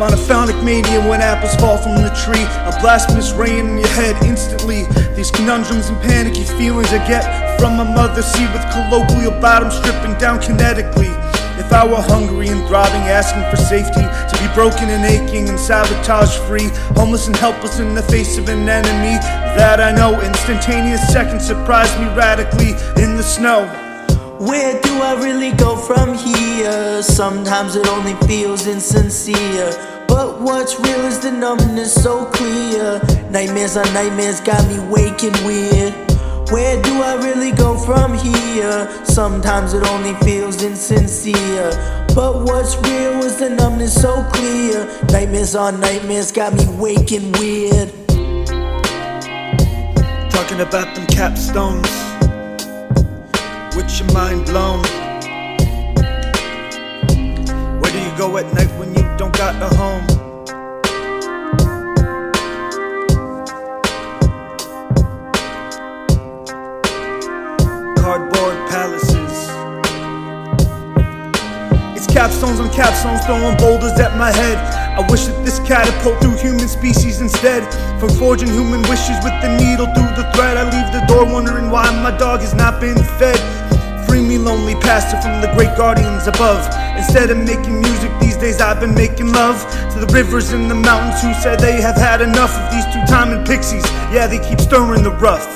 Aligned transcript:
Monophonic 0.00 0.64
mania 0.64 0.98
when 1.06 1.20
apples 1.20 1.54
fall 1.56 1.76
from 1.76 2.00
the 2.00 2.08
tree. 2.24 2.40
A 2.64 2.72
blasphemous 2.80 3.32
rain 3.32 3.68
in 3.68 3.76
your 3.76 3.88
head 3.88 4.16
instantly. 4.24 4.84
These 5.14 5.30
conundrums 5.30 5.90
and 5.90 6.00
panicky 6.00 6.44
feelings 6.44 6.88
I 6.88 7.06
get 7.06 7.60
from 7.60 7.76
my 7.76 7.84
mother. 7.84 8.22
See 8.22 8.46
with 8.46 8.64
colloquial 8.72 9.38
bottoms 9.42 9.74
stripping 9.74 10.16
down 10.16 10.40
kinetically. 10.40 11.12
If 11.60 11.70
I 11.70 11.84
were 11.84 12.00
hungry 12.00 12.48
and 12.48 12.66
throbbing, 12.66 13.12
asking 13.12 13.44
for 13.50 13.62
safety, 13.62 14.00
to 14.00 14.34
be 14.40 14.48
broken 14.54 14.88
and 14.88 15.04
aching 15.04 15.50
and 15.50 15.60
sabotage 15.60 16.34
free, 16.48 16.70
homeless 16.96 17.26
and 17.26 17.36
helpless 17.36 17.78
in 17.78 17.94
the 17.94 18.02
face 18.04 18.38
of 18.38 18.48
an 18.48 18.66
enemy 18.66 19.20
that 19.52 19.80
I 19.80 19.92
know, 19.92 20.18
instantaneous 20.22 21.06
seconds 21.12 21.46
surprise 21.46 21.92
me 21.98 22.06
radically 22.16 22.70
in 23.04 23.18
the 23.18 23.22
snow. 23.22 23.89
Where 24.40 24.80
do 24.80 25.02
I 25.02 25.22
really 25.22 25.52
go 25.52 25.76
from 25.76 26.14
here? 26.14 27.02
Sometimes 27.02 27.76
it 27.76 27.86
only 27.86 28.14
feels 28.26 28.66
insincere. 28.66 29.70
But 30.08 30.40
what's 30.40 30.80
real 30.80 31.04
is 31.04 31.20
the 31.20 31.30
numbness 31.30 31.92
so 31.92 32.24
clear. 32.24 33.02
Nightmares 33.30 33.76
on 33.76 33.84
nightmares 33.92 34.40
got 34.40 34.66
me 34.66 34.78
waking 34.88 35.34
weird. 35.44 35.92
Where 36.50 36.80
do 36.80 37.02
I 37.02 37.16
really 37.22 37.52
go 37.52 37.76
from 37.76 38.14
here? 38.14 39.04
Sometimes 39.04 39.74
it 39.74 39.86
only 39.88 40.14
feels 40.24 40.62
insincere. 40.62 42.06
But 42.14 42.42
what's 42.46 42.76
real 42.76 43.22
is 43.22 43.36
the 43.36 43.50
numbness 43.50 43.92
so 43.92 44.24
clear. 44.32 44.86
Nightmares 45.12 45.54
on 45.54 45.80
nightmares 45.80 46.32
got 46.32 46.54
me 46.54 46.64
waking 46.78 47.30
weird. 47.32 47.92
Talking 50.30 50.62
about 50.62 50.94
them 50.96 51.06
capstones, 51.08 52.09
with 53.82 53.98
your 53.98 54.12
mind 54.12 54.44
blown. 54.44 54.82
Where 57.80 57.92
do 57.92 57.98
you 57.98 58.18
go 58.18 58.36
at 58.36 58.52
night 58.52 58.70
when 58.78 58.94
you 58.94 59.02
don't 59.16 59.32
got 59.36 59.54
a 59.56 59.74
home? 59.76 60.06
Cardboard 67.96 68.58
palaces. 68.68 69.48
It's 71.96 72.06
capstones 72.06 72.60
on 72.60 72.68
capstones 72.70 73.24
throwing 73.24 73.56
boulders 73.56 73.98
at 73.98 74.16
my 74.18 74.30
head. 74.30 74.58
I 74.98 75.06
wish 75.10 75.24
that 75.24 75.42
this 75.44 75.58
catapult 75.60 76.20
through 76.20 76.36
human 76.36 76.68
species 76.68 77.22
instead. 77.22 77.62
From 77.98 78.10
forging 78.10 78.48
human 78.48 78.82
wishes 78.82 79.16
with 79.24 79.40
the 79.40 79.56
needle 79.56 79.86
through 79.94 80.22
the 80.22 80.30
thread, 80.34 80.58
I 80.58 80.64
leave 80.64 80.92
the 80.92 81.06
door 81.06 81.24
wondering 81.24 81.70
why 81.70 81.88
my 82.02 82.16
dog 82.18 82.40
has 82.40 82.52
not 82.52 82.78
been 82.80 83.02
fed. 83.18 83.59
Lonely 84.38 84.74
pastor, 84.76 85.20
from 85.20 85.40
the 85.40 85.52
great 85.54 85.76
guardians 85.76 86.26
above. 86.26 86.64
Instead 86.96 87.30
of 87.30 87.38
making 87.38 87.80
music 87.80 88.10
these 88.20 88.36
days, 88.36 88.60
I've 88.60 88.80
been 88.80 88.94
making 88.94 89.32
love 89.32 89.60
to 89.92 89.98
the 89.98 90.10
rivers 90.12 90.52
and 90.52 90.70
the 90.70 90.74
mountains 90.74 91.22
who 91.22 91.32
said 91.42 91.58
they 91.58 91.80
have 91.80 91.96
had 91.96 92.20
enough 92.20 92.56
of 92.56 92.70
these 92.70 92.84
two 92.86 93.04
timing 93.06 93.44
pixies. 93.44 93.84
Yeah, 94.12 94.26
they 94.26 94.38
keep 94.38 94.60
stirring 94.60 95.02
the 95.02 95.12
rough. 95.12 95.48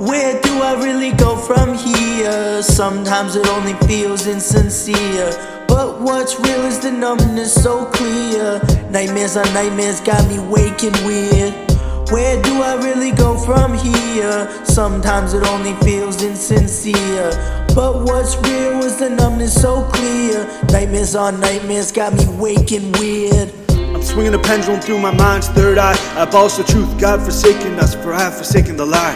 Where 0.00 0.40
do 0.40 0.62
I 0.62 0.74
really 0.82 1.12
go 1.12 1.36
from 1.36 1.74
here? 1.74 2.62
Sometimes 2.62 3.36
it 3.36 3.46
only 3.48 3.74
feels 3.86 4.26
insincere. 4.26 5.30
But 5.68 6.00
what's 6.00 6.38
real 6.40 6.64
is 6.64 6.78
the 6.80 6.90
numbness 6.90 7.52
so 7.52 7.86
clear. 7.86 8.60
Nightmares 8.90 9.36
on 9.36 9.52
nightmares 9.52 10.00
got 10.00 10.26
me 10.28 10.38
waking 10.38 10.96
weird. 11.04 11.54
Where 12.10 12.42
do 12.42 12.60
I 12.60 12.74
really 12.82 13.12
go 13.12 13.38
from 13.38 13.74
here? 13.74 14.64
Sometimes 14.64 15.32
it 15.32 15.46
only 15.46 15.74
feels 15.74 16.22
insincere. 16.22 17.30
But 17.74 18.04
what's 18.04 18.36
real 18.36 18.82
is 18.84 18.96
the 18.98 19.10
numbness 19.10 19.60
so 19.60 19.84
clear. 19.92 20.46
Nightmares 20.70 21.14
on 21.14 21.40
nightmares 21.40 21.92
got 21.92 22.12
me 22.14 22.26
waking 22.36 22.92
weird. 22.92 23.52
I'm 23.70 24.02
swinging 24.02 24.34
a 24.34 24.38
pendulum 24.38 24.80
through 24.80 24.98
my 24.98 25.14
mind's 25.14 25.48
third 25.48 25.78
eye. 25.78 25.96
I 26.16 26.24
balls 26.24 26.56
the 26.56 26.64
truth, 26.64 26.98
God 27.00 27.22
forsaken 27.22 27.78
us, 27.78 27.94
for 27.94 28.12
I 28.12 28.20
have 28.20 28.36
forsaken 28.36 28.76
the 28.76 28.86
lie. 28.86 29.14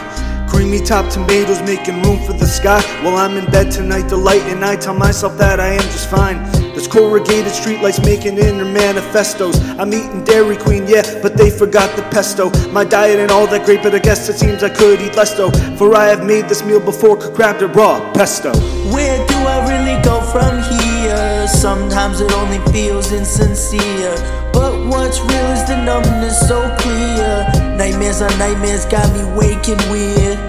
Creamy 0.55 0.79
top 0.79 1.11
tomatoes 1.11 1.61
making 1.63 2.01
room 2.03 2.17
for 2.25 2.31
the 2.31 2.45
sky. 2.45 2.81
While 3.03 3.17
I'm 3.17 3.35
in 3.35 3.43
bed 3.51 3.73
tonight, 3.73 4.07
the 4.07 4.15
light, 4.15 4.41
and 4.43 4.63
I 4.63 4.77
tell 4.77 4.93
myself 4.93 5.37
that 5.37 5.59
I 5.59 5.73
am 5.73 5.81
just 5.81 6.09
fine. 6.09 6.37
There's 6.71 6.87
corrugated 6.87 7.51
streetlights 7.51 8.05
making 8.05 8.37
inner 8.37 8.63
manifestos. 8.63 9.59
I'm 9.77 9.93
eating 9.93 10.23
Dairy 10.23 10.55
Queen, 10.55 10.87
yeah, 10.87 11.03
but 11.21 11.35
they 11.35 11.49
forgot 11.49 11.93
the 11.97 12.03
pesto. 12.03 12.51
My 12.71 12.85
diet 12.85 13.19
ain't 13.19 13.31
all 13.31 13.47
that 13.47 13.65
great, 13.65 13.83
but 13.83 13.93
I 13.93 13.99
guess 13.99 14.29
it 14.29 14.39
seems 14.39 14.63
I 14.63 14.69
could 14.69 15.01
eat 15.01 15.17
less 15.17 15.33
though. 15.33 15.51
For 15.75 15.93
I 15.93 16.05
have 16.05 16.25
made 16.25 16.47
this 16.47 16.63
meal 16.63 16.79
before, 16.79 17.17
grab 17.17 17.61
it 17.61 17.75
raw 17.75 17.99
pesto. 18.13 18.53
Where 18.95 19.27
do 19.27 19.35
I 19.35 19.57
really 19.67 20.01
go 20.03 20.21
from 20.21 20.63
here? 20.79 21.47
Sometimes 21.49 22.21
it 22.21 22.31
only 22.31 22.59
feels 22.71 23.11
insincere. 23.11 24.15
But 24.53 24.87
what's 24.87 25.19
real 25.19 25.51
is 25.51 25.67
the 25.67 25.83
numbness 25.83 26.47
so 26.47 26.73
clear. 26.79 27.44
Nightmares 27.77 28.21
on 28.21 28.37
nightmares 28.39 28.85
got 28.85 29.11
me 29.13 29.23
waking 29.35 29.77
weird. 29.91 30.39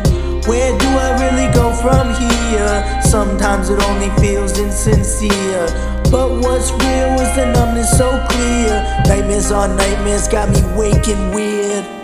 Where 0.46 0.78
do 0.78 0.86
I 0.86 1.10
really 1.18 1.52
go 1.52 1.74
from 1.74 2.14
here? 2.14 3.02
Sometimes 3.02 3.68
it 3.68 3.82
only 3.82 4.10
feels 4.20 4.58
insincere. 4.58 5.66
But 6.10 6.30
what's 6.40 6.70
real 6.70 7.18
is 7.18 7.34
the 7.34 7.50
numbness 7.52 7.90
so 7.98 8.24
clear. 8.30 9.02
Nightmares 9.08 9.50
on 9.50 9.76
nightmares 9.76 10.28
got 10.28 10.50
me 10.50 10.62
waking 10.76 11.32
weird. 11.32 11.95